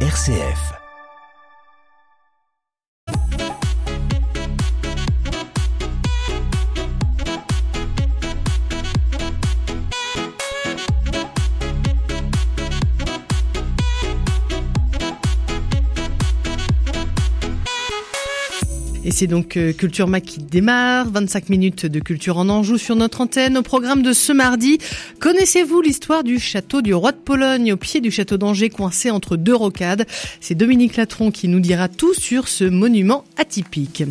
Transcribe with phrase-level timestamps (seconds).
[0.00, 0.85] RCF.
[19.16, 21.08] C'est donc euh, Culture Mac qui démarre.
[21.10, 23.56] 25 minutes de culture en Anjou sur notre antenne.
[23.56, 24.76] Au programme de ce mardi,
[25.20, 29.38] connaissez-vous l'histoire du château du roi de Pologne au pied du château d'Angers coincé entre
[29.38, 30.04] deux rocades?
[30.42, 34.04] C'est Dominique Latron qui nous dira tout sur ce monument atypique.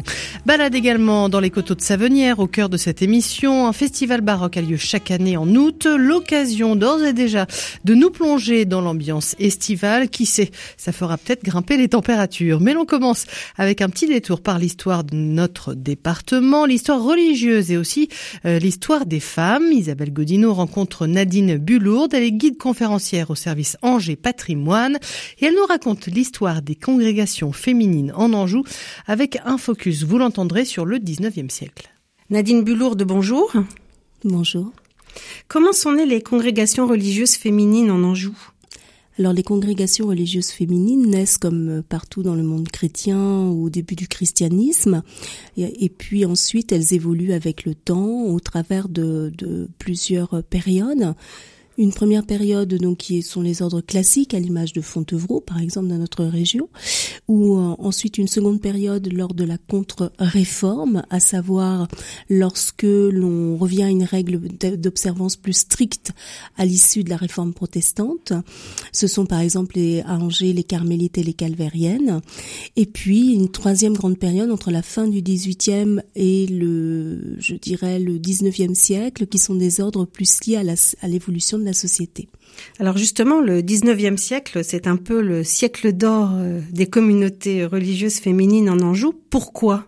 [0.48, 3.67] Balade également dans les coteaux de Savenière au cœur de cette émission.
[3.67, 5.86] Un festival baroque a lieu chaque année en août.
[5.86, 7.45] L'occasion d'ores et déjà
[7.84, 10.09] de nous plonger dans l'ambiance estivale.
[10.09, 12.59] Qui sait, ça fera peut-être grimper les températures.
[12.59, 17.77] Mais l'on commence avec un petit détour par l'histoire de notre département, l'histoire religieuse et
[17.77, 18.09] aussi
[18.45, 19.72] euh, l'histoire des femmes.
[19.72, 24.98] Isabelle Godino rencontre Nadine Bulourde, elle est guide conférencière au service Angers Patrimoine
[25.39, 28.64] et elle nous raconte l'histoire des congrégations féminines en Anjou
[29.08, 31.89] avec un focus, vous l'entendrez, sur le 19e siècle.
[32.30, 33.53] Nadine Bulourde, bonjour.
[34.23, 34.72] Bonjour.
[35.48, 38.36] Comment sont nées les congrégations religieuses féminines en Anjou?
[39.17, 43.95] Alors les congrégations religieuses féminines naissent comme euh, partout dans le monde chrétien au début
[43.95, 45.03] du christianisme
[45.58, 51.16] et, puis ensuite elles évoluent avec le temps au travers de, de plusieurs périodes.
[51.78, 55.88] Une première période donc qui sont les ordres classiques à l'image de Fontevraud par exemple
[55.88, 56.70] dans notre région
[57.28, 61.90] ou euh, ensuite une seconde période lors de la contre-réforme à savoir
[62.30, 64.40] lorsque l'on revient à une règle
[64.78, 66.12] d'observance plus stricte
[66.58, 68.32] à l'issue de la réforme protestante.
[68.94, 72.22] Ce sont par exemple les, à Angers les carmélites et les calvériennes.
[72.78, 78.00] Et puis une troisième grande période entre la fin du 18e et le je dirais
[78.00, 80.62] le 19e siècle qui sont des ordres plus liés
[81.02, 81.60] à l'évolution
[82.80, 88.19] Alors justement, le 19e siècle, c'est un peu le siècle d'or euh, des communautés religieuses
[88.19, 89.13] féminines en Anjou.
[89.30, 89.86] Pourquoi?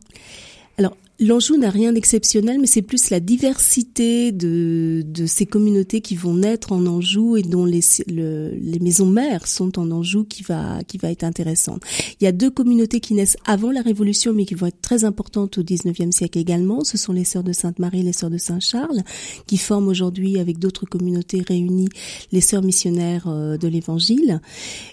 [1.19, 6.35] L'Anjou n'a rien d'exceptionnel, mais c'est plus la diversité de, de, ces communautés qui vont
[6.35, 10.99] naître en Anjou et dont les, les maisons mères sont en Anjou qui va, qui
[10.99, 11.81] va être intéressante.
[12.21, 15.05] Il y a deux communautés qui naissent avant la Révolution, mais qui vont être très
[15.05, 16.83] importantes au XIXe siècle également.
[16.83, 19.01] Ce sont les Sœurs de Sainte-Marie et les Sœurs de Saint-Charles,
[19.47, 21.89] qui forment aujourd'hui, avec d'autres communautés réunies,
[22.31, 24.39] les Sœurs missionnaires euh, de l'Évangile.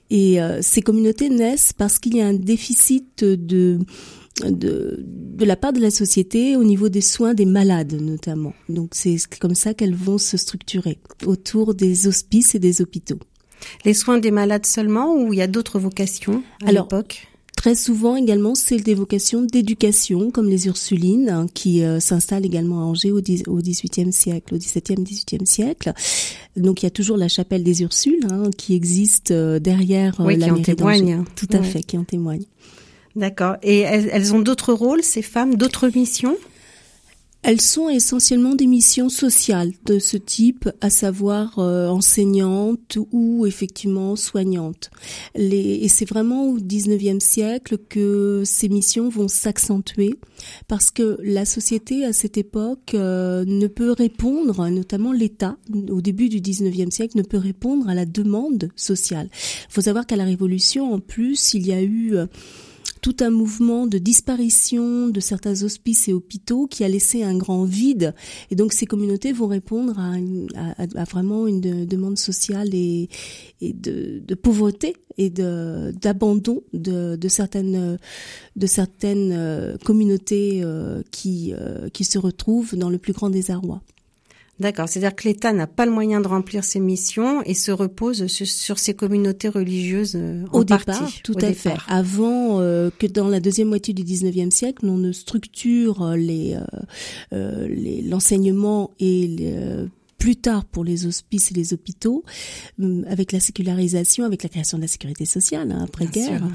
[0.09, 3.79] Et euh, ces communautés naissent parce qu'il y a un déficit de
[4.43, 8.53] de, de la part de la société au niveau des soins des malades notamment.
[8.69, 13.19] Donc c'est comme ça qu'elles vont se structurer autour des hospices et des hôpitaux.
[13.85, 17.29] Les soins des malades seulement ou il y a d'autres vocations à l'époque?
[17.57, 22.81] Très souvent également, c'est des vocations d'éducation, comme les Ursulines, hein, qui euh, s'installent également
[22.81, 25.93] à Angers au, XVIIIe siècle, au XVIIe, XVIIIe siècle.
[26.57, 30.37] Donc il y a toujours la chapelle des Ursules hein, qui existe euh, derrière euh,
[30.37, 31.25] la qui en témoigne.
[31.37, 32.45] Tout à fait, qui en témoigne.
[33.17, 33.57] D'accord.
[33.63, 36.37] Et elles, ont d'autres rôles, ces femmes, d'autres missions?
[37.47, 44.17] Elles sont essentiellement des missions sociales de ce type, à savoir euh, enseignantes ou effectivement
[44.17, 44.91] soignantes.
[45.37, 50.19] Les, et c'est vraiment au 19e siècle que ces missions vont s'accentuer
[50.69, 55.59] parce que la société à cette époque euh, ne peut répondre, notamment l'État
[55.91, 59.29] au début du 19e siècle, ne peut répondre à la demande sociale.
[59.69, 62.17] Il faut savoir qu'à la Révolution, en plus, il y a eu...
[62.17, 62.27] Euh,
[63.05, 67.65] tout un mouvement de disparition de certains hospices et hôpitaux qui a laissé un grand
[67.65, 68.15] vide.
[68.51, 73.11] Et donc ces communautés vont répondre à, vraiment une demande sociale et,
[73.61, 77.99] de, pauvreté et d'abandon de, certaines
[78.57, 83.83] de certaines euh, communautés euh, qui euh, qui se retrouvent dans le plus grand désarroi.
[84.61, 88.27] D'accord, c'est-à-dire que l'État n'a pas le moyen de remplir ses missions et se repose
[88.29, 90.87] sur, ses communautés religieuses euh, en Au partie.
[90.87, 91.75] Départ, tout à fait.
[91.89, 98.03] Avant euh, que dans la deuxième moitié du 19e siècle, on ne structure euh, les
[98.03, 99.87] l'enseignement et les,
[100.25, 102.25] plus tard pour les hospices et les hôpitaux,
[103.07, 106.49] avec la sécularisation, avec la création de la sécurité sociale hein, après-guerre.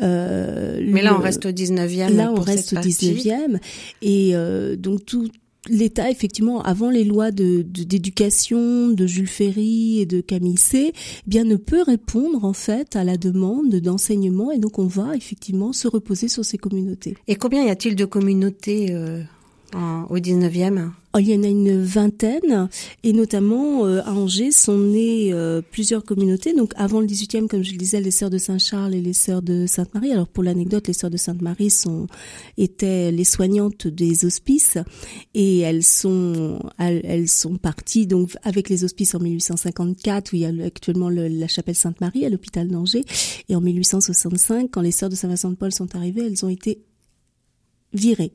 [0.00, 2.14] Euh, Mais là, on reste au 19e.
[2.14, 3.58] Là, on reste au 19e.
[4.02, 5.28] Et euh, donc, tout,
[5.68, 11.22] l'État, effectivement, avant les lois de, d'éducation de, Jules Ferry et de Camille C, eh
[11.26, 15.72] bien ne peut répondre en fait à la demande d'enseignement et donc on va effectivement
[15.72, 17.16] se reposer sur ces communautés.
[17.26, 19.22] Et combien y a-t-il de communautés euh,
[19.74, 22.68] au 19e Oh, il y en a une vingtaine,
[23.02, 26.52] et notamment euh, à Angers sont nées euh, plusieurs communautés.
[26.52, 29.40] Donc avant le 18e, comme je le disais, les sœurs de Saint-Charles et les sœurs
[29.40, 30.12] de Sainte-Marie.
[30.12, 32.08] Alors pour l'anecdote, les sœurs de Sainte-Marie sont
[32.58, 34.76] étaient les soignantes des hospices,
[35.32, 40.44] et elles sont elles, sont parties donc avec les hospices en 1854, où il y
[40.44, 43.04] a actuellement la chapelle Sainte-Marie à l'hôpital d'Angers,
[43.48, 46.82] et en 1865, quand les sœurs de Saint-Vincent-de-Paul sont arrivées, elles ont été
[47.94, 48.34] virées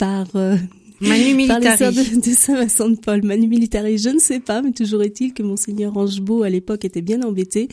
[0.00, 0.56] par euh,
[1.02, 1.78] Manu Militari.
[1.78, 3.22] Par les de, de Saint-Vincent de Paul.
[3.22, 7.02] Manu Militari, je ne sais pas, mais toujours est-il que monseigneur Angebeau à l'époque était
[7.02, 7.68] bien embêté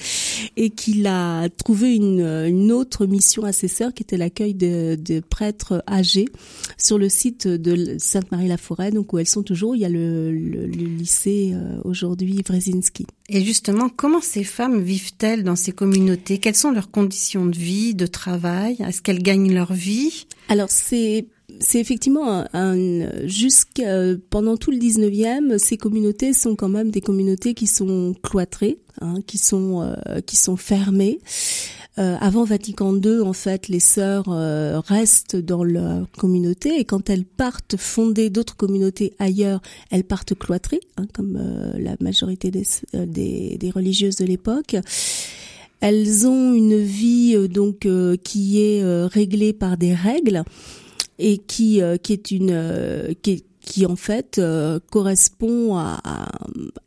[0.58, 4.96] et qu'il a trouvé une, une, autre mission à ses sœurs qui était l'accueil de,
[4.96, 6.28] de, prêtres âgés
[6.78, 9.76] sur le site de Sainte-Marie-la-Forêt, donc où elles sont toujours.
[9.76, 13.08] Il y a le, le, le lycée euh, aujourd'hui Wrezinski.
[13.30, 16.40] Et justement, comment ces femmes vivent-elles dans ces communautés?
[16.40, 18.78] Quelles sont leurs conditions de vie, de travail?
[18.80, 20.28] Est-ce qu'elles gagnent leur vie?
[20.50, 21.26] Alors c'est
[21.60, 27.54] c'est effectivement un, jusqu'à pendant tout le 19e, ces communautés sont quand même des communautés
[27.54, 31.20] qui sont cloîtrées, hein, qui sont euh, qui sont fermées.
[32.00, 37.10] Euh, avant Vatican II, en fait, les sœurs euh, restent dans leur communauté et quand
[37.10, 41.42] elles partent fonder d'autres communautés ailleurs, elles partent cloîtrées, hein, comme
[41.78, 44.76] la majorité des, des, des religieuses de l'époque.
[45.80, 47.88] Elles ont une vie donc
[48.24, 50.44] qui est réglée par des règles
[51.20, 56.00] et qui euh, qui est une euh, qui, qui en fait euh, correspond à,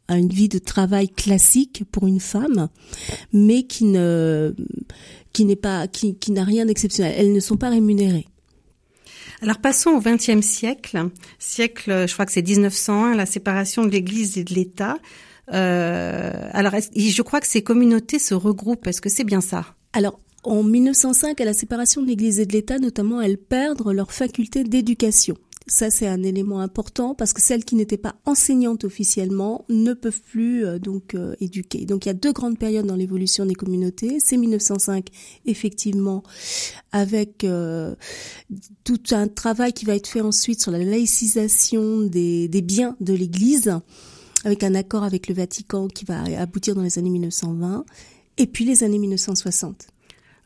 [0.09, 2.69] à, une vie de travail classique pour une femme,
[3.33, 4.55] mais qui ne
[5.33, 7.15] qui n'est pas qui, qui n'a rien d'exceptionnel.
[7.17, 8.27] Elles ne sont pas rémunérées.
[9.43, 14.37] Alors passons au XXe siècle, siècle, je crois que c'est 1901, la séparation de l'Église
[14.37, 14.97] et de l'État.
[15.53, 18.87] Euh, alors, je crois que ces communautés se regroupent.
[18.87, 19.65] Est-ce que c'est bien ça?
[19.93, 24.13] Alors, en 1905, à la séparation de l'Église et de l'État, notamment, elles perdent leur
[24.13, 25.37] faculté d'éducation.
[25.67, 30.21] Ça, c'est un élément important parce que celles qui n'étaient pas enseignantes officiellement ne peuvent
[30.23, 31.85] plus euh, donc euh, éduquer.
[31.85, 34.17] Donc, il y a deux grandes périodes dans l'évolution des communautés.
[34.19, 35.07] C'est 1905,
[35.47, 36.25] effectivement,
[36.91, 37.95] avec euh,
[38.83, 43.13] tout un travail qui va être fait ensuite sur la laïcisation des, des biens de
[43.13, 43.79] l'Église,
[44.45, 47.85] avec un accord avec le Vatican qui va aboutir dans les années 1920,
[48.39, 49.90] et puis les années 1960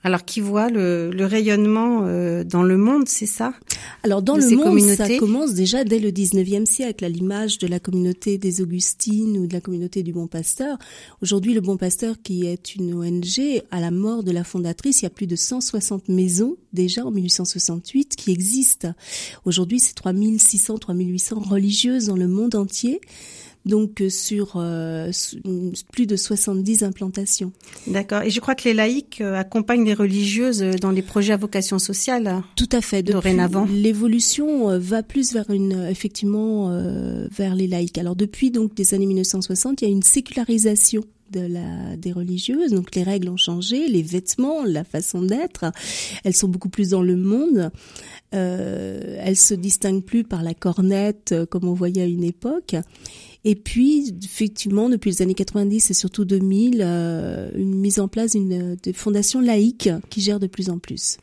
[0.05, 3.55] alors qui voit le, le rayonnement euh, dans le monde, c'est ça?
[4.03, 7.81] Alors dans le monde, ça commence déjà dès le 19e siècle, à l'image de la
[7.81, 10.77] communauté des Augustines ou de la communauté du Bon Pasteur.
[11.23, 15.05] Aujourd'hui, le Bon Pasteur, qui est une ONG, à la mort de la fondatrice, il
[15.05, 18.93] y a plus de 160 maisons déjà en 1868 qui existent.
[19.47, 23.01] Aujourd'hui, c'est 3600, 3800 religieuses dans le monde entier
[23.67, 25.11] donc euh, sur euh,
[25.93, 27.53] plus de 70 implantations.
[27.87, 28.23] D'accord.
[28.23, 31.79] Et je crois que les laïcs euh, accompagnent les religieuses dans les projets à vocation
[31.79, 32.43] sociale.
[32.57, 33.03] Tout à fait.
[33.03, 33.67] Dorénavant.
[33.71, 36.71] L'évolution va plus vers une, effectivement,
[37.31, 37.99] vers les laïcs.
[37.99, 42.73] Alors depuis donc les années 1960, il y a une sécularisation de la, des religieuses.
[42.73, 45.65] Donc les règles ont changé, les vêtements, la façon d'être.
[46.25, 47.71] Elles sont beaucoup plus dans le monde.
[48.35, 52.75] Euh, elles se distinguent plus par la cornette comme on voyait à une époque.
[53.47, 58.33] Et puis, effectivement, depuis les années 90 et surtout 2000, euh, une mise en place
[58.33, 61.19] d'une de fondation laïque qui gère de plus en plus.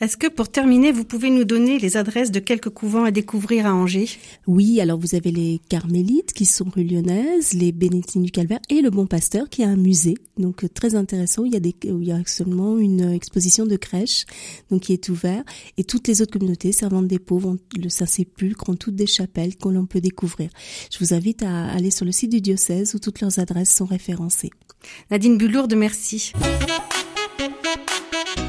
[0.00, 3.66] Est-ce que pour terminer, vous pouvez nous donner les adresses de quelques couvents à découvrir
[3.66, 4.08] à Angers?
[4.46, 8.82] Oui, alors vous avez les Carmélites qui sont rue Lyonnaise, les Bénédictines du Calvaire et
[8.82, 10.14] le Bon Pasteur qui a un musée.
[10.36, 13.76] Donc euh, très intéressant, il y a des il y a seulement une exposition de
[13.76, 14.26] crèche
[14.70, 15.42] donc qui est ouvert
[15.78, 19.68] et toutes les autres communautés servantes des pauvres, le Saint-Sépulcre ont toutes des chapelles que
[19.68, 20.50] l'on peut découvrir.
[20.92, 23.84] Je vous invite à aller sur le site du diocèse où toutes leurs adresses sont
[23.84, 24.50] référencées.
[25.10, 26.32] Nadine Bulourde, merci.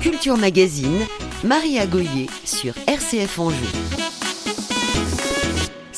[0.02, 1.00] Culture Magazine,
[1.44, 4.23] Maria Goyer sur RCF Anjou.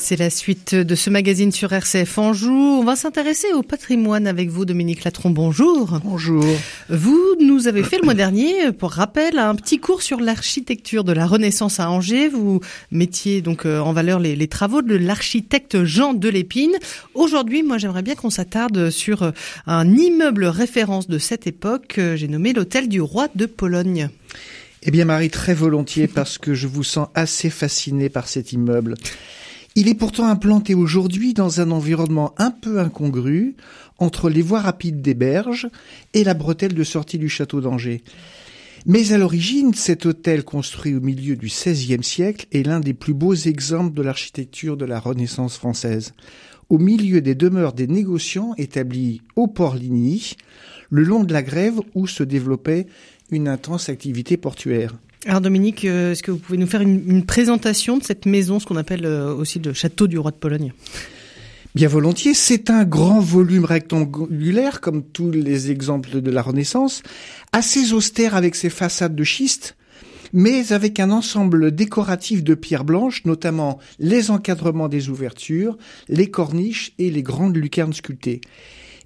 [0.07, 2.53] C'est la suite de ce magazine sur RCF Anjou.
[2.53, 5.31] On va s'intéresser au patrimoine avec vous, Dominique Latron.
[5.31, 6.00] Bonjour.
[6.03, 6.45] Bonjour.
[6.89, 11.12] Vous nous avez fait le mois dernier, pour rappel, un petit cours sur l'architecture de
[11.12, 12.29] la Renaissance à Angers.
[12.29, 12.59] Vous
[12.91, 16.75] mettiez donc euh, en valeur les, les travaux de l'architecte Jean Delépine.
[17.15, 19.31] Aujourd'hui, moi, j'aimerais bien qu'on s'attarde sur euh,
[19.65, 22.00] un immeuble référence de cette époque.
[22.13, 24.09] J'ai nommé l'hôtel du roi de Pologne.
[24.83, 28.93] Eh bien, Marie, très volontiers, parce que je vous sens assez fasciné par cet immeuble.
[29.77, 33.58] Il est pourtant implanté aujourd'hui dans un environnement un peu incongru
[33.98, 35.67] entre les voies rapides des berges
[36.13, 38.01] et la bretelle de sortie du château d'Angers.
[38.86, 43.13] Mais à l'origine, cet hôtel construit au milieu du XVIe siècle est l'un des plus
[43.13, 46.13] beaux exemples de l'architecture de la Renaissance française.
[46.70, 50.38] Au milieu des demeures des négociants établis au port Ligny,
[50.89, 52.88] le long de la grève où se développait
[53.29, 54.96] une intense activité portuaire.
[55.27, 58.60] Alors Dominique, euh, est-ce que vous pouvez nous faire une, une présentation de cette maison,
[58.60, 60.72] ce qu'on appelle euh, aussi le château du roi de Pologne?
[61.74, 67.01] Bien volontiers, c'est un grand volume rectangulaire, comme tous les exemples de la Renaissance,
[67.53, 69.75] assez austère avec ses façades de schiste,
[70.32, 75.75] mais avec un ensemble décoratif de pierres blanches, notamment les encadrements des ouvertures,
[76.08, 78.41] les corniches et les grandes lucarnes sculptées.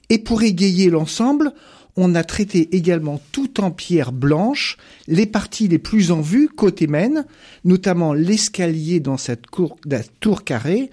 [0.09, 1.53] Et pour égayer l'ensemble,
[1.95, 4.77] on a traité également tout en pierre blanche
[5.07, 7.25] les parties les plus en vue côté Maine,
[7.65, 9.77] notamment l'escalier dans cette cour,
[10.19, 10.89] tour carrée,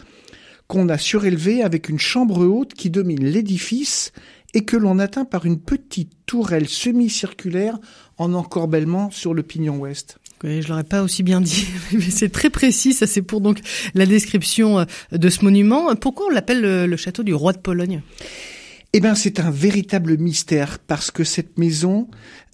[0.66, 4.12] qu'on a surélevé avec une chambre haute qui domine l'édifice
[4.54, 7.78] et que l'on atteint par une petite tourelle semi-circulaire
[8.18, 10.18] en encorbellement sur le pignon ouest.
[10.42, 12.92] Je l'aurais pas aussi bien dit, mais c'est très précis.
[12.92, 13.60] Ça, c'est pour donc
[13.94, 15.94] la description euh, de ce monument.
[15.96, 18.02] Pourquoi on l'appelle le, château du roi de Pologne?
[18.98, 22.08] Eh ben, c'est un véritable mystère parce que cette maison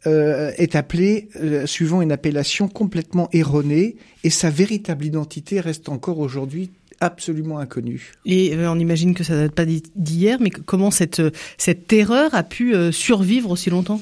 [0.08, 3.94] euh, est appelée euh, suivant une appellation complètement erronée
[4.24, 8.10] et sa véritable identité reste encore aujourd'hui absolument inconnu.
[8.26, 12.34] Et euh, on imagine que ça date pas d'hier, mais comment cette, euh, cette terreur
[12.34, 14.00] a pu euh, survivre aussi longtemps?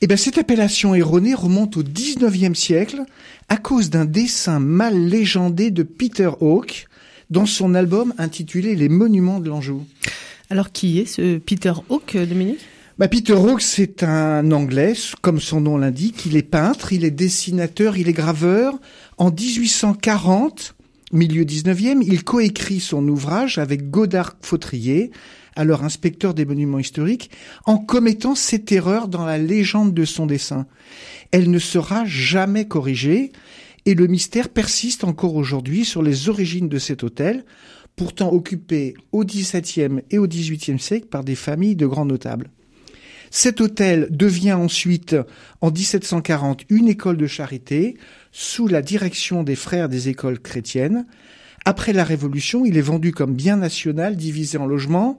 [0.00, 3.02] Eh bien, cette appellation erronée remonte au 19e siècle
[3.48, 6.86] à cause d'un dessin mal légendé de Peter Hawke
[7.30, 9.84] dans son album intitulé Les Monuments de l'Anjou.
[10.50, 12.60] Alors, qui est ce Peter Hawke, Dominique?
[12.98, 16.26] Bah, Peter Hawke, c'est un Anglais, comme son nom l'indique.
[16.26, 18.78] Il est peintre, il est dessinateur, il est graveur.
[19.18, 20.76] En 1840,
[21.12, 25.10] milieu 19e, il coécrit son ouvrage avec Godard Fautrier,
[25.56, 27.30] alors inspecteur des monuments historiques,
[27.64, 30.66] en commettant cette erreur dans la légende de son dessin.
[31.32, 33.32] Elle ne sera jamais corrigée
[33.86, 37.44] et le mystère persiste encore aujourd'hui sur les origines de cet hôtel,
[37.96, 42.50] pourtant occupé au XVIIe et au XVIIIe siècle par des familles de grands notables.
[43.30, 45.16] Cet hôtel devient ensuite,
[45.60, 47.96] en 1740, une école de charité,
[48.30, 51.04] sous la direction des frères des écoles chrétiennes.
[51.64, 55.18] Après la Révolution, il est vendu comme bien national, divisé en logements.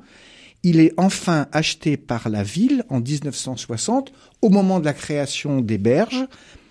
[0.63, 5.77] Il est enfin acheté par la ville en 1960, au moment de la création des
[5.77, 6.25] berges,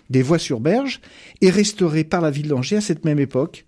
[0.09, 1.01] des voies sur berges,
[1.41, 3.65] et restauré par la ville d'Angers à cette même époque.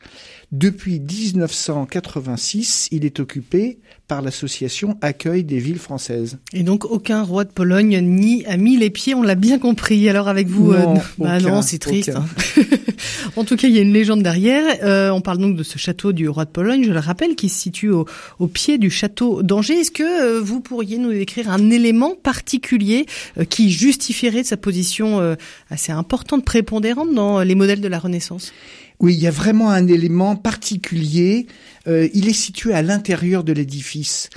[0.51, 6.37] Depuis 1986, il est occupé par l'association Accueil des villes françaises.
[6.53, 10.07] Et donc aucun roi de Pologne n'y a mis les pieds, on l'a bien compris.
[10.07, 12.13] Alors avec vous, non, euh, bah non c'est triste.
[12.15, 12.25] Hein.
[13.37, 14.77] en tout cas, il y a une légende derrière.
[14.83, 17.49] Euh, on parle donc de ce château du roi de Pologne, je le rappelle, qui
[17.49, 18.05] se situe au,
[18.39, 19.79] au pied du château d'Angers.
[19.79, 23.05] Est-ce que euh, vous pourriez nous décrire un élément particulier
[23.37, 25.35] euh, qui justifierait sa position euh,
[25.69, 28.51] assez importante, prépondérante dans les modèles de la Renaissance?
[28.99, 31.45] Oui, il y a vraiment un élément particulier.
[31.87, 34.29] Euh, il est situé à l'intérieur de l'édifice.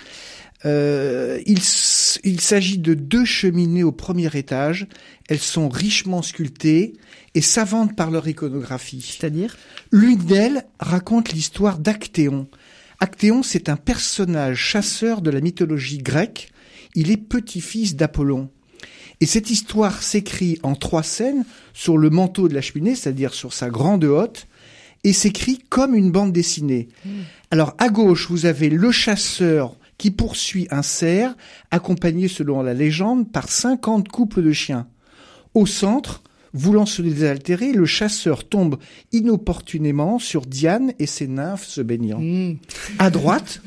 [0.66, 1.58] Euh, il,
[2.24, 4.86] il s'agit de deux cheminées au premier étage.
[5.28, 6.94] Elles sont richement sculptées
[7.34, 9.00] et savantes par leur iconographie.
[9.00, 9.56] C'est-à-dire?
[9.90, 12.46] L'une d'elles raconte l'histoire d'Actéon.
[12.98, 16.50] Actéon, c'est un personnage chasseur de la mythologie grecque.
[16.94, 18.50] Il est petit-fils d'Apollon.
[19.20, 23.52] Et cette histoire s'écrit en trois scènes sur le manteau de la cheminée, c'est-à-dire sur
[23.52, 24.46] sa grande hotte,
[25.04, 26.88] et s'écrit comme une bande dessinée.
[27.50, 31.36] Alors à gauche, vous avez le chasseur qui poursuit un cerf,
[31.70, 34.86] accompagné selon la légende par 50 couples de chiens.
[35.52, 36.22] Au centre,
[36.54, 38.78] voulant se désaltérer, le chasseur tombe
[39.12, 42.22] inopportunément sur Diane et ses nymphes se baignant.
[42.98, 43.60] À droite,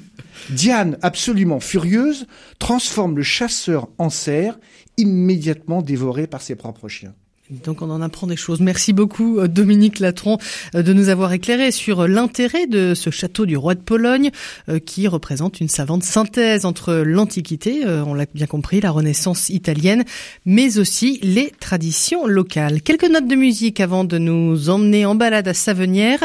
[0.49, 2.25] Diane, absolument furieuse,
[2.57, 4.57] transforme le chasseur en cerf,
[4.97, 7.13] immédiatement dévoré par ses propres chiens.
[7.63, 8.61] Donc on en apprend des choses.
[8.61, 10.37] Merci beaucoup euh, Dominique Latron
[10.75, 14.31] euh, de nous avoir éclairé sur euh, l'intérêt de ce château du roi de Pologne
[14.85, 20.03] qui représente une savante synthèse entre l'Antiquité, on l'a bien compris, la Renaissance italienne,
[20.45, 22.81] mais aussi les traditions locales.
[22.81, 26.23] Quelques notes de musique avant de nous emmener en balade à Savenière.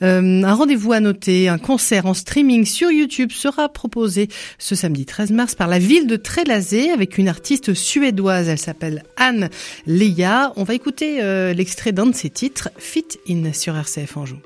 [0.00, 5.32] un rendez-vous à noter, un concert en streaming sur YouTube sera proposé ce samedi 13
[5.32, 8.48] mars par la ville de Trélazé avec une artiste suédoise.
[8.48, 9.50] Elle s'appelle Anne
[9.86, 10.52] Leia.
[10.74, 14.36] Écouter euh, l'extrait d'un de ses titres, Fit In sur RCF Anjou.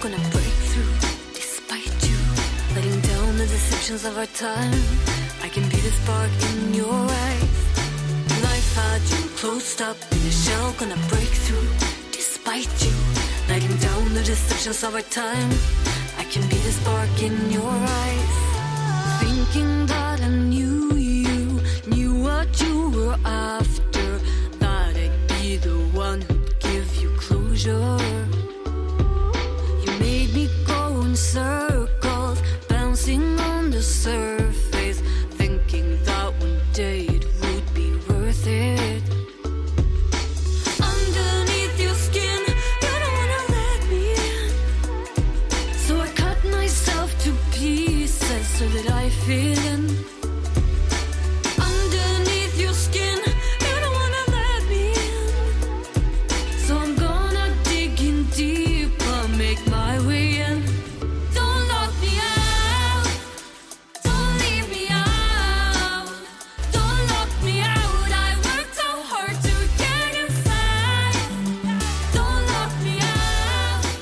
[0.00, 0.94] gonna break through
[1.34, 2.16] despite you.
[2.74, 4.80] Letting down the deceptions of our time.
[5.42, 7.58] I can be the spark in your eyes.
[8.42, 11.68] Life had you closed up in a shell gonna break through
[12.12, 12.94] despite you.
[13.48, 15.50] Letting down the deceptions of our time.
[16.16, 17.70] I can be the spark in your
[18.02, 18.32] eyes.
[19.20, 24.06] Thinking that i knew you knew what you were after.
[24.60, 27.98] Thought i'd be the one who'd give you closure
[31.20, 35.00] circles, bouncing on the surface,
[35.38, 39.02] thinking that one day it would be worth it.
[40.94, 42.40] Underneath your skin,
[42.82, 44.50] you don't wanna let me in.
[45.86, 49.59] So I cut myself to pieces so that I fit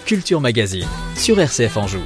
[0.09, 0.87] Culture Magazine
[1.17, 2.01] sur RCF Anjou.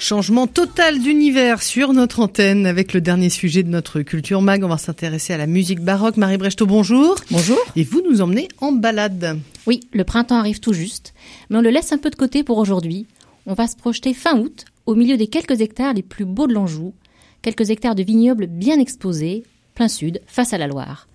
[0.00, 4.64] Changement total d'univers sur notre antenne avec le dernier sujet de notre culture mag.
[4.64, 6.16] On va s'intéresser à la musique baroque.
[6.16, 7.14] Marie Brechtot, bonjour.
[7.30, 7.60] Bonjour.
[7.76, 9.38] Et vous nous emmenez en balade.
[9.68, 11.14] Oui, le printemps arrive tout juste,
[11.48, 13.06] mais on le laisse un peu de côté pour aujourd'hui.
[13.46, 16.54] On va se projeter fin août, au milieu des quelques hectares les plus beaux de
[16.54, 16.92] l'Anjou,
[17.40, 19.44] quelques hectares de vignobles bien exposés,
[19.76, 21.06] plein sud, face à la Loire.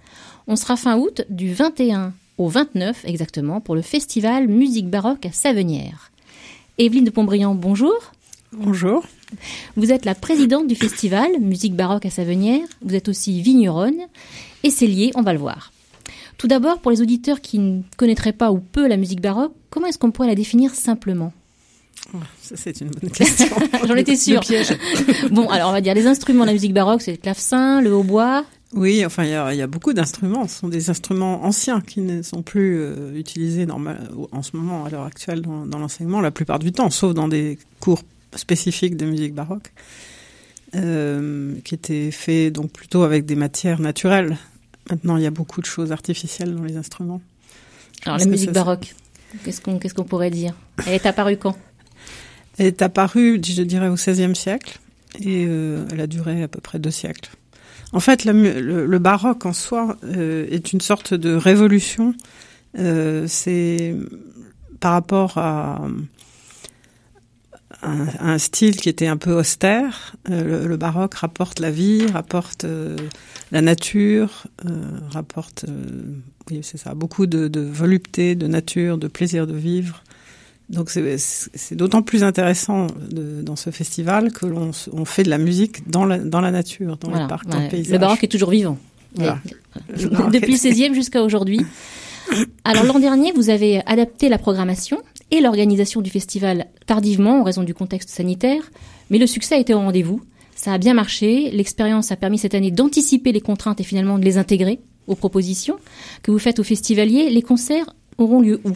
[0.48, 5.32] On sera fin août du 21 au 29 exactement pour le festival Musique baroque à
[5.32, 6.12] Savenière.
[6.78, 7.96] Evelyne de Pontbriand, bonjour.
[8.54, 9.04] Bonjour.
[9.76, 12.68] Vous êtes la présidente du festival Musique baroque à Savenière.
[12.82, 14.00] Vous êtes aussi vigneronne
[14.64, 15.72] et c'est lié, on va le voir.
[16.38, 19.88] Tout d'abord, pour les auditeurs qui ne connaîtraient pas ou peu la musique baroque, comment
[19.88, 21.34] est-ce qu'on pourrait la définir simplement?
[22.14, 23.48] Oh, Ça, c'est une bonne question.
[23.88, 24.42] J'en étais sûre.
[25.32, 27.94] bon, alors on va dire les instruments de la musique baroque, c'est le clavecin, le
[27.94, 28.46] hautbois.
[28.74, 30.48] Oui, enfin, il y a, il y a beaucoup d'instruments.
[30.48, 34.86] Ce sont des instruments anciens qui ne sont plus euh, utilisés normal, en ce moment,
[34.86, 38.02] à l'heure actuelle, dans, dans l'enseignement, la plupart du temps, sauf dans des cours
[38.36, 39.72] spécifiques de musique baroque,
[40.76, 44.38] euh, qui étaient faits donc plutôt avec des matières naturelles.
[44.90, 47.22] Maintenant, il y a beaucoup de choses artificielles dans les instruments.
[48.06, 48.96] Alors la que musique ça- baroque,
[49.44, 50.54] qu'est-ce qu'on qu'est-ce qu'on pourrait dire?
[50.86, 51.58] Elle est apparue quand?
[52.58, 54.80] Elle est apparue, je dirais, au XVIe siècle
[55.20, 57.32] et euh, elle a duré à peu près deux siècles.
[57.94, 62.14] En fait, le, baroque en soi euh, est une sorte de révolution.
[62.78, 63.96] Euh, C'est
[64.80, 65.88] par rapport à
[67.82, 70.16] un, style qui était un peu austère.
[70.30, 72.66] Euh, le, baroque rapporte la vie, rapporte
[73.52, 74.48] la nature,
[75.10, 75.66] rapporte,
[76.52, 80.04] oui, c'est ça, beaucoup de volupté, de nature, de plaisir de vivre.
[80.70, 85.38] Donc c'est- d'autant plus intéressant de- dans ce festival que l'on on fait de la
[85.38, 87.64] musique dans la, dans la nature, dans Voilà, les parcs, dans ouais.
[87.66, 87.94] le paysage.
[87.94, 88.78] Le baroque est toujours vivant.
[89.16, 89.40] Voilà.
[89.90, 91.62] Le Depuis le est- 16e jusqu'à aujourd'hui.
[92.66, 94.98] Alors l'an dernier, vous avez adapté la programmation
[95.32, 98.62] et l'organisation du festival tardivement en raison du contexte sanitaire,
[99.10, 100.22] mais le succès a été au rendez-vous.
[100.56, 104.26] Ça a bien marché, l'expérience a permis cette année d'anticiper les contraintes et finalement de
[104.26, 105.78] les intégrer aux propositions
[106.24, 107.30] que vous faites aux festivaliers.
[107.30, 108.72] Les concerts auront lieu où?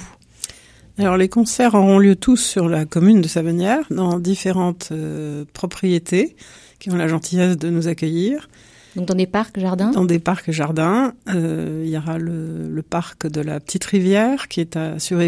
[0.98, 6.36] Alors les concerts auront lieu tous sur la commune de Savenière, dans différentes euh, propriétés
[6.80, 8.50] qui ont la gentillesse de nous accueillir,
[8.96, 9.92] Donc dans des parcs, jardins?
[9.92, 11.14] Dans des parcs jardins.
[11.30, 15.20] Euh, il y aura le, le parc de la Petite Rivière qui est à, sur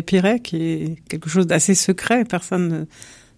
[0.43, 2.25] qui est quelque chose d'assez secret.
[2.25, 2.85] Personne ne-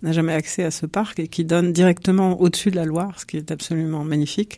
[0.08, 3.26] n'a jamais accès à ce parc et qui donne directement au-dessus de la Loire, ce
[3.26, 4.58] qui est absolument magnifique.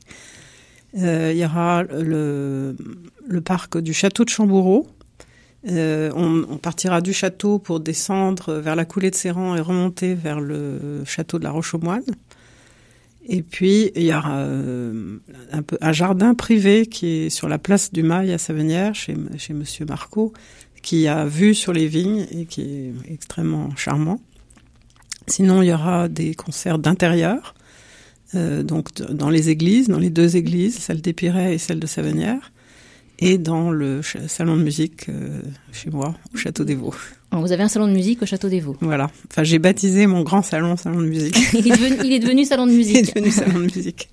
[0.98, 2.76] Euh, il y aura le,
[3.28, 4.88] le parc du château de Chamboureau.
[5.68, 10.40] Euh, on, partira du château pour descendre vers la coulée de Séran et remonter vers
[10.40, 12.04] le château de la Roche-aux-Moines.
[13.30, 15.18] Et puis, il y aura euh,
[15.82, 20.32] un, jardin privé qui est sur la place du Mail à Savenière, chez, Monsieur Marco,
[20.82, 24.22] qui a vue sur les vignes et qui est extrêmement charmant.
[25.28, 27.54] Sinon, il y aura des concerts d'intérieur,
[28.34, 32.54] euh, donc dans les églises, dans les deux églises, celle d'Épiré et celle de Savenière,
[33.20, 36.94] et dans le salon de musique euh, chez moi, au Château des Vaux.
[37.32, 38.78] Alors, Vous avez un salon de musique au Château des Vaux.
[38.80, 39.10] Voilà.
[39.32, 41.36] Enfin, j'ai baptisé mon grand salon salon de musique.
[41.54, 43.16] il, est devenu, il est devenu salon de Il est musique.
[43.16, 44.10] devenu salon de musique.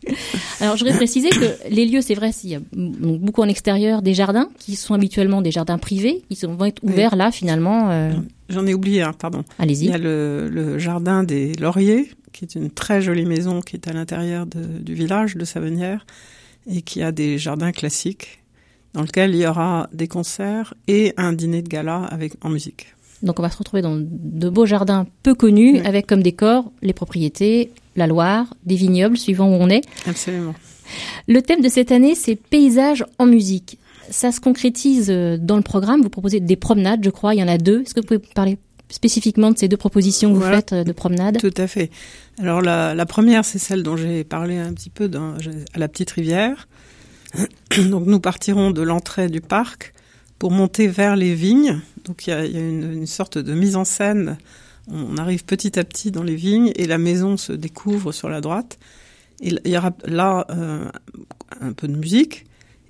[0.60, 3.48] Alors, je voudrais préciser que les lieux, c'est vrai, il y a donc beaucoup en
[3.48, 7.90] extérieur des jardins qui sont habituellement des jardins privés, qui vont être ouverts là finalement.
[7.90, 8.12] euh,
[8.48, 9.44] J'en ai oublié un, pardon.
[9.58, 9.86] Il Allez-y.
[9.86, 13.86] y a le, le jardin des Lauriers, qui est une très jolie maison qui est
[13.86, 16.04] à l'intérieur du village de Savenière
[16.68, 18.40] et qui a des jardins classiques
[18.94, 22.86] dans lequel il y aura des concerts et un dîner de gala avec en musique.
[23.22, 25.86] Donc on va se retrouver dans de beaux jardins peu connus, Oui.
[25.86, 29.82] avec comme décor les propriétés, la Loire, des vignobles, suivant où on est.
[30.06, 30.54] Absolument.
[31.28, 33.78] Le thème de cette année, c'est paysage en musique.
[34.10, 36.02] Ça se concrétise euh, dans le programme.
[36.02, 37.34] Vous proposez des promenades, je crois.
[37.34, 37.80] Il y en a deux.
[37.82, 38.58] Est-ce que vous pouvez parler
[38.90, 41.90] spécifiquement de ces deux propositions que vous faites euh, de promenades Tout à fait.
[42.38, 45.34] Alors la, la première, c'est celle dont j'ai parlé un petit peu dans,
[45.72, 46.68] à la petite rivière.
[47.90, 49.92] Donc nous partirons de l'entrée du parc
[50.38, 51.80] pour monter vers les vignes.
[52.04, 54.36] Donc il y a, une, sorte de mise en scène.
[54.88, 58.40] On arrive petit à petit dans les vignes et la maison se découvre sur la
[58.40, 58.78] droite.
[59.40, 60.88] Il y aura là euh,
[61.60, 62.44] un peu de musique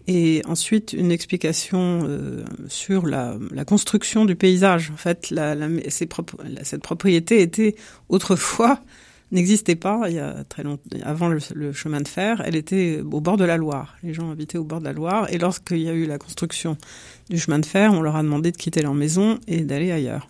[0.07, 4.91] et ensuite une explication euh, sur la, construction du paysage.
[4.93, 5.33] En fait,
[5.89, 7.77] cette propriété était
[8.09, 8.81] autrefois
[9.35, 12.43] n'existait pas il y a très longtemps avant le, chemin de fer.
[12.45, 13.97] Elle était au bord de la Loire.
[14.03, 16.77] Les gens habitaient au bord de la Loire et lorsqu'il y a eu la construction
[17.31, 20.29] du chemin de fer, on leur a demandé de quitter leur maison et d'aller ailleurs.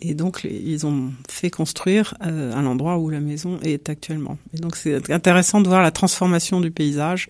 [0.00, 4.38] Et donc, ils ont fait construire euh, à l'endroit où la maison est actuellement.
[4.54, 7.28] Et donc, c'est intéressant de voir la transformation du paysage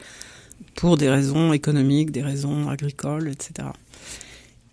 [0.74, 3.68] pour des raisons économiques, des raisons agricoles, etc.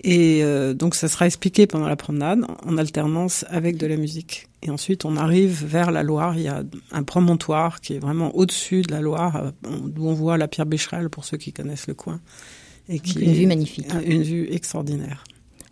[0.07, 4.47] Et euh, donc, ça sera expliqué pendant la promenade, en alternance avec de la musique.
[4.61, 6.35] Et ensuite, on arrive vers la Loire.
[6.37, 9.51] Il y a un promontoire qui est vraiment au-dessus de la Loire, euh,
[9.87, 12.19] d'où on voit la pierre Bécherel, pour ceux qui connaissent le coin.
[12.87, 13.87] Et qui une est vue magnifique.
[14.05, 15.23] Une vue extraordinaire.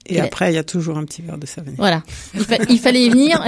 [0.08, 1.76] Et, après, il y a toujours un petit verre de Savagnin.
[1.78, 3.39] Voilà, il, fa- il fallait y venir.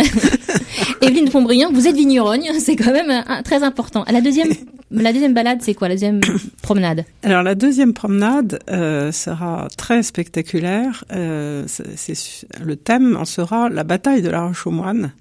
[1.01, 4.03] Evelyne Pontbriand, vous êtes vigneronne, c'est quand même un- un- très important.
[4.03, 4.49] À La deuxième,
[4.91, 6.21] la deuxième balade, c'est quoi La deuxième
[6.61, 7.05] promenade?
[7.23, 11.03] Alors la deuxième promenade euh, sera très spectaculaire.
[11.11, 15.11] Euh, c'est- c'est- le thème en sera la bataille de la Roche aux Moines,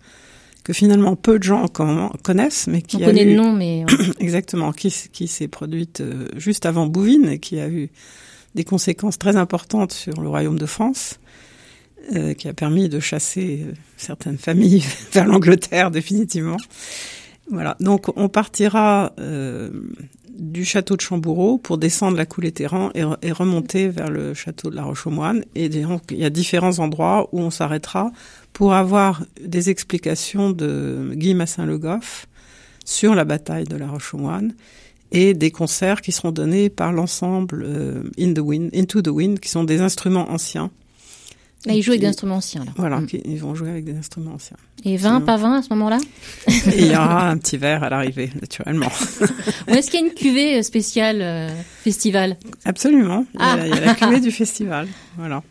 [0.64, 3.52] que finalement peu de gens con- connaissent, mais qui On a connaît eu- le nom,
[3.52, 6.02] mais euh, exactement qui, s'est produite
[6.36, 7.90] juste avant Bouvines et qui a eu
[8.54, 11.18] des conséquences très importantes sur le royaume de France,
[12.14, 13.64] euh, qui a permis de chasser
[13.96, 16.58] certaines familles vers l'Angleterre définitivement.
[17.50, 19.70] Voilà, donc on partira euh,
[20.30, 24.34] du château de Chamboureau pour descendre la coulée Terran et, re- et remonter vers le
[24.34, 25.44] château de la Roche-aux-Moines.
[25.54, 28.12] Et donc, il y a différents endroits où on s'arrêtera
[28.52, 32.26] pour avoir des explications de Guy Massin-Le Goff
[32.84, 34.54] sur la bataille de la Roche-aux-Moines
[35.12, 39.80] et des concerts qui seront donnés par l'ensemble euh, Into the Wind, qui sont des
[39.80, 40.70] instruments anciens.
[41.66, 42.64] Là, il joue avec des instruments anciens.
[42.64, 42.72] Là.
[42.76, 43.06] Voilà, Mm.
[43.24, 44.56] ils vont jouer avec des instruments anciens.
[44.84, 45.98] Et 20, pas 20 à ce moment-là
[46.66, 48.90] il y aura un petit verre à l'arrivée, naturellement.
[49.68, 51.48] Ou est-ce qu'il y a une cuvée euh, spéciale euh,
[51.82, 53.24] festival Absolument.
[53.34, 53.56] Il y a, Ah.
[53.56, 54.88] la- il y a la cuvée du festival.
[55.16, 55.42] Voilà.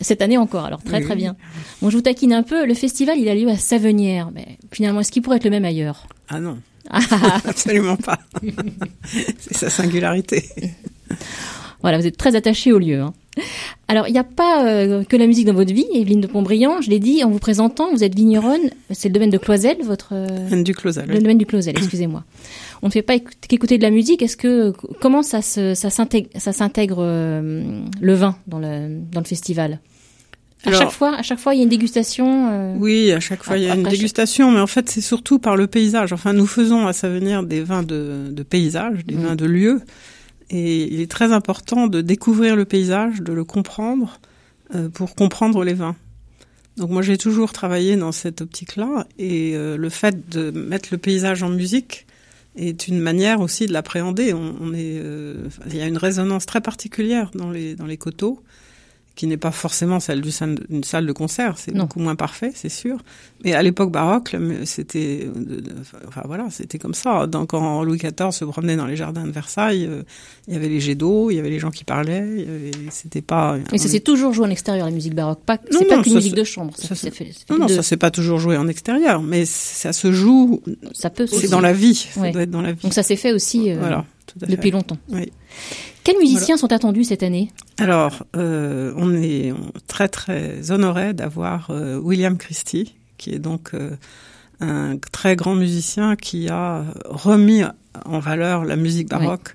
[0.00, 1.34] Cette année encore, alors très Oui, très bien.
[1.82, 2.64] Bon, je vous taquine un peu.
[2.66, 4.30] Le festival, il a lieu à Savenière.
[4.32, 6.06] Mais finalement, est-ce qu'il pourrait être le même ailleurs?
[6.28, 6.58] Ah non,
[6.90, 7.00] Ah,
[7.44, 8.20] absolument pas.
[9.40, 10.44] C'est sa singularité.
[11.82, 13.00] Voilà, vous êtes très attaché au lieu.
[13.00, 13.12] hein.
[13.88, 16.80] Alors, il n'y a pas euh, que la musique dans votre vie, Evelyne de Pontbriand.
[16.80, 18.70] Je l'ai dit en vous présentant, vous êtes vigneronne.
[18.90, 20.26] C'est le domaine de Cloisel, votre euh,
[20.62, 21.74] du le domaine du Cloisel.
[21.76, 22.24] Excusez-moi.
[22.82, 24.22] On ne fait pas écouter, qu'écouter de la musique.
[24.22, 29.20] Est-ce que comment ça se ça s'intègre ça s'intègre euh, le vin dans le dans
[29.20, 29.80] le festival?
[30.64, 32.48] À Alors- chaque fois, à chaque fois, il y a une dégustation.
[32.50, 35.38] euh, Oui, à chaque fois il y a une dégustation, mais en fait c'est surtout
[35.38, 36.12] par le paysage.
[36.12, 39.18] Enfin, nous faisons à Savenir des vins de, de paysage, des Mm.
[39.20, 39.80] vins de lieu,
[40.50, 44.20] et il est très important de découvrir le paysage, de le comprendre
[44.74, 45.96] euh, pour comprendre les vins.
[46.76, 50.98] Donc moi j'ai toujours travaillé dans cette optique-là, et euh, le fait de mettre le
[50.98, 52.06] paysage en musique
[52.56, 54.32] est une manière aussi de l'appréhender.
[54.34, 58.42] Euh, il y a une résonance très particulière dans les coteaux
[59.14, 62.98] qui n'est pas forcément celle d'une salle, de concert, c'est beaucoup moins parfait, c'est sûr.
[63.44, 65.28] Mais à l'époque baroque, c'était,
[66.08, 67.26] enfin voilà, c'était comme ça.
[67.28, 70.02] Donc quand Louis XIV se promenait dans les jardins de Versailles, euh,
[70.48, 72.46] il y avait les jets d'eau, il y avait les gens qui parlaient,
[72.90, 73.56] c'était pas.
[73.70, 75.40] Mais ça s'est toujours joué en extérieur, la musique baroque.
[75.46, 76.74] Pas, c'est pas qu'une musique de chambre.
[76.76, 80.10] Ça, ça fait, non, non, ça s'est pas toujours joué en extérieur, mais ça se
[80.10, 80.60] joue.
[80.92, 82.82] Ça peut C'est dans la vie, ça doit être dans la vie.
[82.82, 84.04] Donc ça s'est fait aussi euh, voilà,
[84.48, 84.98] depuis longtemps.
[85.10, 85.30] Oui.
[86.04, 87.50] Quels musiciens sont attendus cette année?
[87.78, 89.52] Alors, euh, on est
[89.86, 93.90] très très honoré d'avoir euh, William Christie, qui est donc euh,
[94.60, 97.62] un très grand musicien qui a remis
[98.04, 99.54] en valeur la musique baroque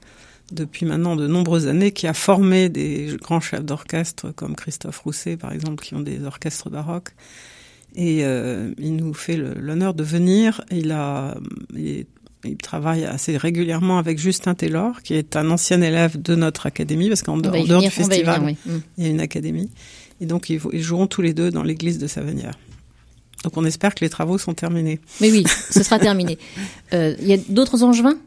[0.51, 5.37] depuis maintenant de nombreuses années, qui a formé des grands chefs d'orchestre comme Christophe Rousset,
[5.37, 7.11] par exemple, qui ont des orchestres baroques.
[7.95, 10.61] Et euh, il nous fait l'honneur de venir.
[10.71, 11.35] Il a,
[11.75, 12.07] il, est-
[12.45, 17.09] il travaille assez régulièrement avec Justin Taylor, qui est un ancien élève de notre académie,
[17.09, 18.81] parce qu'en dehors dehors du festival, venir, oui.
[18.97, 19.69] Il y a une académie.
[20.21, 22.53] Et donc, ils, joueront tous les deux dans l'église de Savenière.
[23.43, 24.99] Donc, on espère que les travaux sont terminés.
[25.21, 26.37] Mais oui, ce sera terminé.
[26.93, 28.17] Euh, Il y a d'autres angevins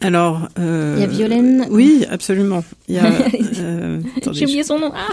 [0.00, 1.66] Alors, euh, Il y a Violaine.
[1.70, 2.62] Oui, absolument.
[2.86, 3.06] Il y a,
[3.58, 4.92] euh, J'ai oublié son nom.
[4.94, 5.08] Ah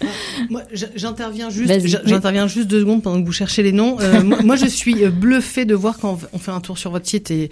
[0.50, 0.62] Moi,
[0.94, 3.98] j'interviens juste, j'interviens juste deux secondes pendant que vous cherchez les noms.
[4.00, 7.06] Euh, moi, je suis euh, bluffé de voir quand on fait un tour sur votre
[7.06, 7.50] site et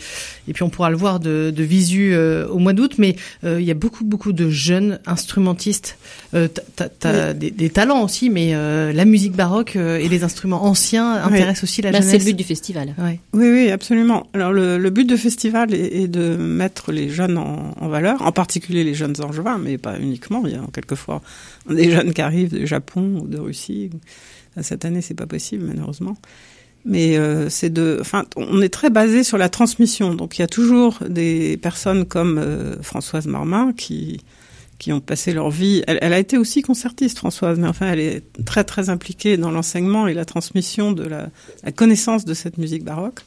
[0.49, 2.95] et puis on pourra le voir de, de visu euh, au mois d'août.
[2.99, 5.99] Mais il y a beaucoup beaucoup de jeunes instrumentistes.
[6.35, 8.53] Euh, t'as des, des, talents aussi, mais
[8.93, 12.13] la musique baroque et les instruments anciens intéressent aussi la bah, jeunesse.
[12.13, 12.95] C'est le but du festival.
[13.33, 14.27] Oui, oui, absolument.
[14.35, 18.23] Alors le, le but du festival est, est, de mettre les jeunes en, en valeur,
[18.23, 20.43] en particulier les jeunes angevins, mais pas uniquement.
[20.45, 21.23] Il y a quelquefois
[21.69, 23.91] des jeunes qui arrivent du Japon ou de Russie.
[24.61, 26.17] Cette année, c'est pas possible, malheureusement.
[26.87, 30.15] Mais euh, c'est de, enfin, on est très basé sur la transmission.
[30.15, 34.21] Donc il y a toujours des personnes comme euh, Françoise Marmin qui
[34.79, 35.83] qui ont passé leur vie.
[35.87, 40.07] Elle, a été aussi concertiste, Françoise, mais enfin, elle est très très impliquée dans l'enseignement
[40.07, 41.31] et la transmission de la,
[41.75, 43.21] connaissance de cette musique baroque.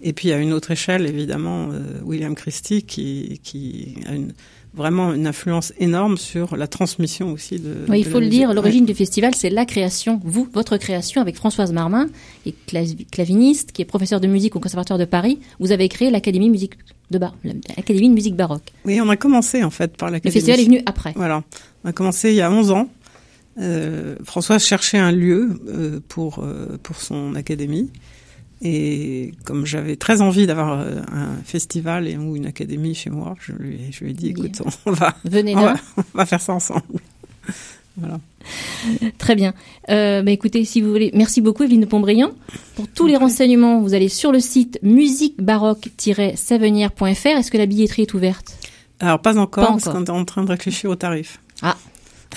[0.00, 4.32] Et puis à une autre échelle, évidemment, euh, William Christie qui qui a une
[4.74, 7.74] vraiment une influence énorme sur la transmission aussi de.
[7.88, 11.36] Oui, il faut le dire, l'origine du festival, c'est la création, vous, votre création avec
[11.36, 12.08] Françoise Marmin,
[12.44, 15.38] qui est claviniste, qui est professeur de musique au Conservatoire de Paris.
[15.58, 16.74] Vous avez créé l'Académie musique
[17.10, 18.72] de bar, l'Académie de musique baroque.
[18.84, 20.34] Oui, on a commencé en fait par l'Académie.
[20.34, 21.12] Le festival est venu après.
[21.16, 21.42] Voilà,
[21.84, 22.88] on a commencé il y a 11 ans.
[23.60, 27.90] Euh, Françoise cherchait un lieu euh, pour euh, pour son académie.
[28.62, 33.36] Et comme j'avais très envie d'avoir euh, un festival et, ou une académie chez moi,
[33.40, 36.40] je lui, je lui ai dit, écoute, on va, Venez on, va, on va faire
[36.40, 36.82] ça ensemble.
[37.96, 38.18] voilà.
[39.18, 39.52] Très bien.
[39.90, 42.30] Euh, bah écoutez, si vous voulez, merci beaucoup Evelyne de Pontbriand.
[42.74, 47.26] Pour tous les renseignements, vous allez sur le site musiquebaroque-savenière.fr.
[47.26, 48.56] Est-ce que la billetterie est ouverte?
[49.00, 49.84] Alors pas encore, pas encore.
[49.84, 51.40] parce qu'on est en train de réfléchir au tarif.
[51.62, 51.76] Ah,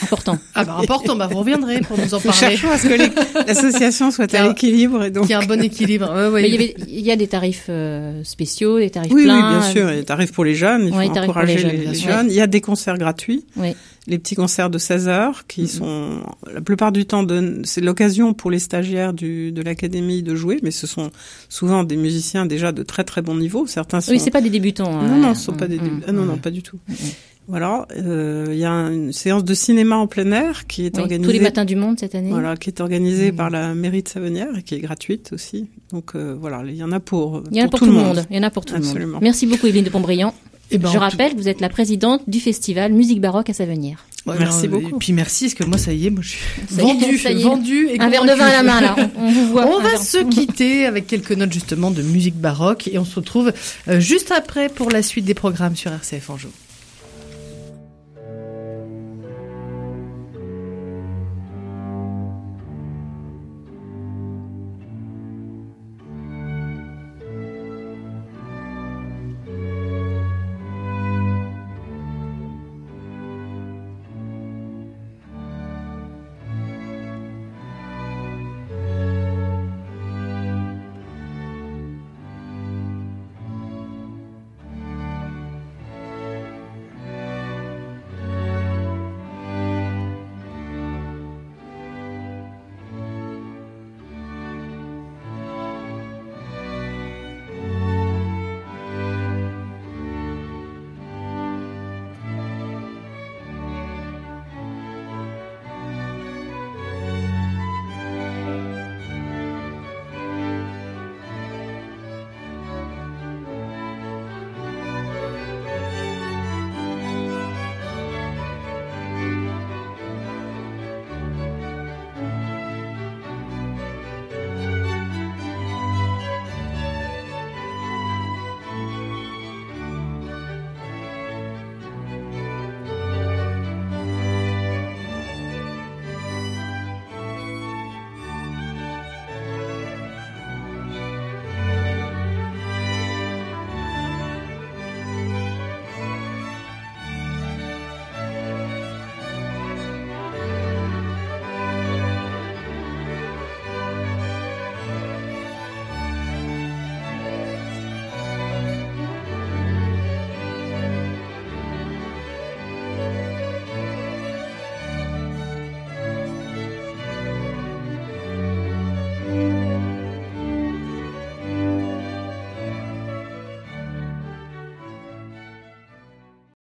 [0.03, 0.39] Important.
[0.55, 2.37] Ah bah important, bah vous reviendrez pour nous en parler.
[2.37, 5.23] Cherchons à ce que l'association soit à l'équilibre et donc.
[5.27, 6.11] Qu'il y ait un bon équilibre.
[6.13, 6.49] Ouais, ouais.
[6.49, 9.35] Il, y il, y a des tarifs euh, spéciaux, des tarifs oui, pleins.
[9.35, 11.59] Oui, bien sûr, il y a des tarifs pour les jeunes, il faut encourager les,
[11.59, 12.27] jeunes, les, les jeunes.
[12.29, 13.45] Il y a des concerts gratuits.
[13.57, 13.75] Oui.
[14.07, 15.77] Les petits concerts de 16 heures qui -hmm.
[15.77, 17.25] sont la plupart du temps
[17.63, 21.11] c'est l'occasion pour les stagiaires du, de l'académie de jouer, mais ce sont
[21.49, 23.67] souvent des musiciens déjà de très très bon niveau.
[23.67, 24.11] Certains sont.
[24.11, 24.91] Oui, c'est pas des débutants.
[25.03, 26.07] Non, non, ce sont pas des débutants.
[26.07, 26.79] Ah, non, non, pas du tout.
[27.47, 31.01] Voilà, euh, il y a une séance de cinéma en plein air qui est oui,
[31.01, 32.29] organisée tous les matins du monde cette année.
[32.29, 33.35] Voilà, qui est organisée mmh.
[33.35, 35.67] par la mairie de Savenière et qui est gratuite aussi.
[35.91, 37.91] Donc euh, voilà, il y en a pour il y en a pour, tout, tout,
[37.91, 38.15] le monde.
[38.15, 38.25] monde.
[38.29, 38.99] Il y en a pour tout Absolument.
[38.99, 39.21] le monde.
[39.21, 40.33] Merci beaucoup Evelyne de Pontbriand.
[40.69, 44.05] Eh ben, Je rappelle, vous êtes la présidente du festival Musique baroque à Savenière.
[44.25, 44.95] Ouais, merci beaucoup.
[44.95, 47.87] Et puis merci, parce que moi ça y est, moi je suis vendu, vendu.
[47.89, 48.95] Et un verre de vin à la main là.
[49.17, 49.67] On, on vous voit.
[49.67, 53.51] On va se quitter avec quelques notes justement de musique baroque et on se retrouve
[53.87, 56.49] euh, juste après pour la suite des programmes sur RCF Anjou.